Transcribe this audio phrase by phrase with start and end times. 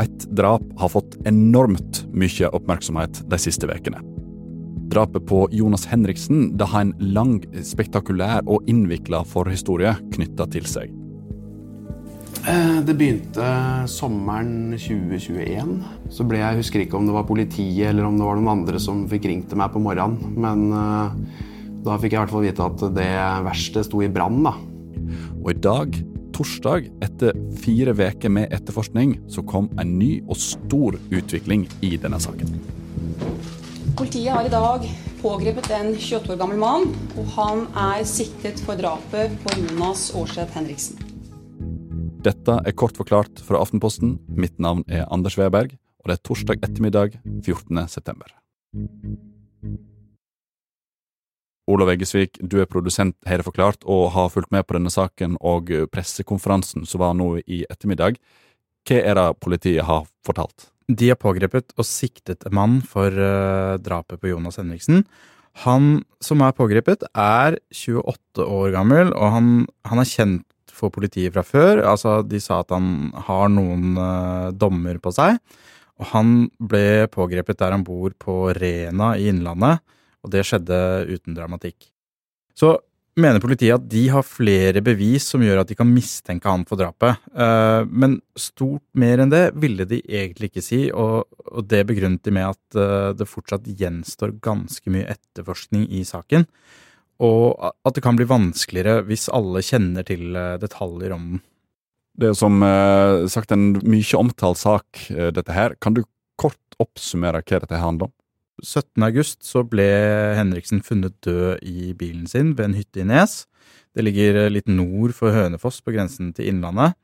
[0.00, 4.00] Et drap har fått enormt mye oppmerksomhet de siste ukene.
[4.92, 10.92] Drapet på Jonas Henriksen det har en lang, spektakulær og innvikla forhistorie knytta til seg.
[12.42, 13.46] Eh, det begynte
[13.86, 15.76] sommeren 2021.
[16.10, 18.80] Så ble jeg husker ikke om det var politiet eller om det var noen andre
[18.82, 20.34] som fikk ringt til meg på morgenen.
[20.36, 21.14] Men uh,
[21.86, 23.10] da fikk jeg i hvert fall vite at det
[23.46, 24.42] verste sto i brann.
[25.42, 25.94] Og i dag
[26.34, 32.20] torsdag, etter fire uker med etterforskning, så kom en ny og stor utvikling i denne
[32.22, 32.50] saken.
[33.98, 34.86] Politiet har i dag
[35.22, 40.56] pågrepet en 28 år gammel mann, og han er siktet for drapet på Jonas Aarseth
[40.56, 41.00] Henriksen.
[42.22, 44.16] Dette er kort forklart fra Aftenposten.
[44.30, 47.82] Mitt navn er Anders Weberg, og det er torsdag ettermiddag 14.
[47.90, 48.30] september.
[51.72, 55.38] Olav Eggesvik, du er produsent, har det forklart, og har fulgt med på denne saken
[55.40, 58.18] og pressekonferansen som var nå i ettermiddag.
[58.88, 60.68] Hva er det politiet har fortalt?
[60.90, 65.04] De har pågrepet og siktet en mann for uh, drapet på Jonas Henriksen.
[65.64, 69.50] Han som er pågrepet, er 28 år gammel, og han,
[69.88, 71.84] han er kjent for politiet fra før.
[71.86, 75.38] Altså, de sa at han har noen uh, dommer på seg.
[76.00, 79.84] Og han ble pågrepet der han bor på Rena i Innlandet
[80.22, 80.78] og det skjedde
[81.10, 81.90] uten dramatikk.
[82.54, 82.76] Så
[83.20, 86.80] mener politiet at de har flere bevis som gjør at de kan mistenke han for
[86.80, 87.20] drapet.
[87.36, 91.28] Eh, men stort mer enn det ville de egentlig ikke si, og
[91.68, 96.46] det begrunnet de med at eh, det fortsatt gjenstår ganske mye etterforskning i saken,
[97.22, 101.48] og at det kan bli vanskeligere hvis alle kjenner til eh, detaljer om den.
[102.12, 102.58] Det er som
[103.32, 104.98] sagt en mye omtalt sak,
[105.32, 105.72] dette her.
[105.80, 106.02] Kan du
[106.36, 108.12] kort oppsummere hva dette handler om?
[108.62, 109.02] 17.
[109.02, 109.86] august så ble
[110.38, 113.42] Henriksen funnet død i bilen sin ved en hytte i Nes.
[113.92, 116.94] Det ligger litt nord for Hønefoss, på grensen til Innlandet.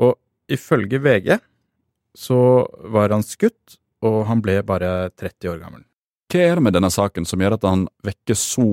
[0.00, 0.14] Og
[0.52, 1.38] ifølge VG
[2.18, 2.38] så
[2.92, 5.84] var han skutt, og han ble bare 30 år gammel.
[6.32, 8.64] Hva er det med denne saken som gjør at han vekker så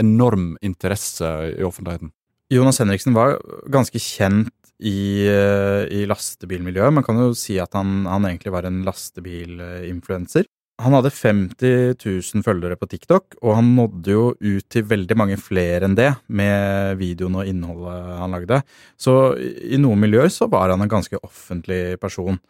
[0.00, 2.10] enorm interesse i offentligheten?
[2.52, 3.38] Jonas Henriksen var
[3.72, 4.52] ganske kjent
[4.82, 6.94] i, i lastebilmiljøet.
[6.94, 10.48] Man kan jo si at han, han egentlig var en lastebilinfluenser.
[10.82, 15.36] Han hadde 50 000 følgere på TikTok, og han nådde jo ut til veldig mange
[15.38, 18.58] flere enn det med videoen og innholdet han lagde.
[18.98, 22.40] Så i noen miljøer så var han en ganske offentlig person.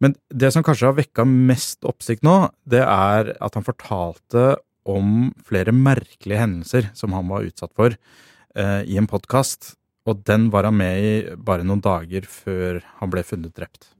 [0.00, 4.58] Men det som kanskje har vekka mest oppsikt nå, det er at han fortalte
[4.88, 9.74] om flere merkelige hendelser som han var utsatt for eh, i en podkast.
[10.08, 13.92] Og den var han med i bare noen dager før han ble funnet drept.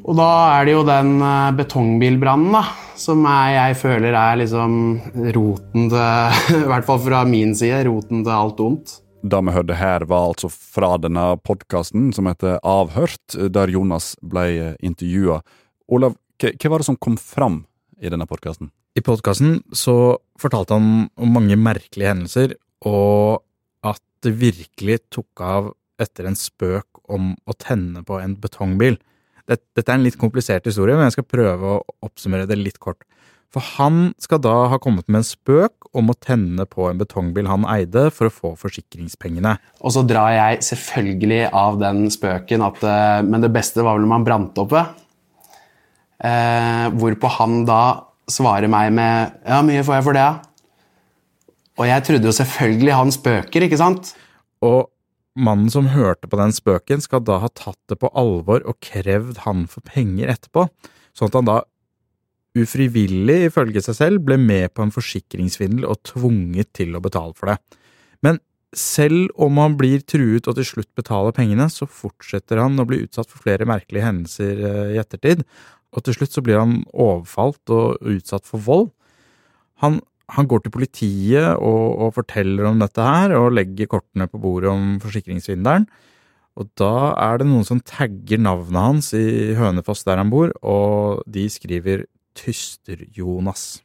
[0.00, 2.62] Og da er det jo den eh, betongbilbrannen da,
[3.00, 4.74] som er, jeg føler er liksom
[5.36, 8.98] roten til I hvert fall fra min side, roten til alt ondt.
[9.20, 14.76] Det vi hørte her, var altså fra denne podkasten som heter Avhørt, der Jonas ble
[14.80, 15.42] intervjua.
[15.92, 17.62] Olav, hva var det som kom fram
[18.00, 18.70] i denne podkasten?
[18.96, 22.56] I podkasten så fortalte han om mange merkelige hendelser,
[22.88, 23.44] og
[23.86, 28.96] at det virkelig tok av etter en spøk om å tenne på en betongbil.
[29.50, 33.02] Dette er en litt komplisert historie, men jeg skal prøve å oppsummere det litt kort.
[33.50, 37.48] For han skal da ha kommet med en spøk om å tenne på en betongbil
[37.50, 39.56] han eide for å få forsikringspengene.
[39.82, 44.06] Og så drar jeg selvfølgelig av den spøken at eh, Men det beste var vel
[44.06, 44.84] om han brant oppe.
[46.22, 47.82] Eh, hvorpå han da
[48.30, 50.38] svarer meg med Ja, mye får jeg for det, ja.
[51.80, 54.12] Og jeg trodde jo selvfølgelig han spøker, ikke sant?
[54.62, 54.92] Og
[55.40, 59.42] Mannen som hørte på den spøken, skal da ha tatt det på alvor og krevd
[59.46, 60.66] han for penger etterpå,
[61.16, 61.58] sånn at han da
[62.58, 67.52] ufrivillig, ifølge seg selv, ble med på en forsikringssvindel og tvunget til å betale for
[67.52, 67.58] det.
[68.26, 68.40] Men
[68.76, 73.02] selv om han blir truet og til slutt betaler pengene, så fortsetter han å bli
[73.06, 75.44] utsatt for flere merkelige hendelser eh, i ettertid,
[75.90, 78.90] og til slutt så blir han overfalt og utsatt for vold.
[79.82, 79.98] Han
[80.36, 84.70] han går til politiet og, og, forteller om dette her, og legger kortene på bordet
[84.72, 85.88] om forsikringssvindelen.
[86.60, 91.22] Og da er det noen som tagger navnet hans i Hønefoss der han bor, og
[91.30, 92.04] de skriver
[92.38, 93.80] Tyster-Jonas.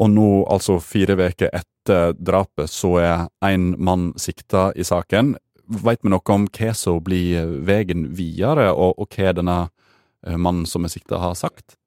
[0.00, 5.34] Og nå, altså fire uker etter drapet, så er én mann sikta i saken.
[5.70, 9.58] Veit vi noe om hva som blir veien videre, og, og hva denne
[10.26, 11.79] eh, mannen som er sikta, har sagt?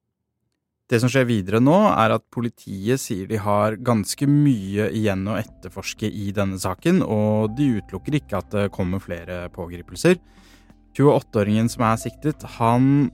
[0.91, 5.37] Det som skjer videre nå, er at politiet sier de har ganske mye igjen å
[5.39, 10.19] etterforske i denne saken, og de utelukker ikke at det kommer flere pågripelser.
[10.93, 13.09] 28-åringen som er siktet, han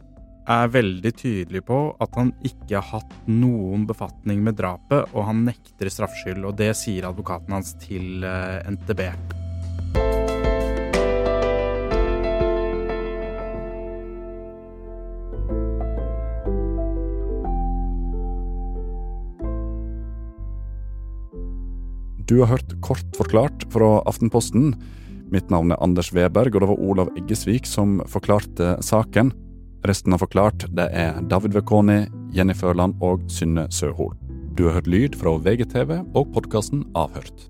[0.49, 5.45] er veldig tydelig på at han ikke har hatt noen befatning med drapet, og han
[5.45, 9.05] nekter straffskyld, og det sier advokaten hans til eh, NTB.
[22.29, 24.75] Du har hørt Kort forklart fra Aftenposten.
[25.33, 29.31] Mitt navn er Anders Weberg, og det var Olav Eggesvik som forklarte saken.
[29.89, 32.03] Resten av Forklart det er David Vekoni,
[32.35, 34.13] Jenny Førland og Synne Søhol.
[34.53, 37.49] Du har hørt lyd fra VGTV og podkasten Avhørt.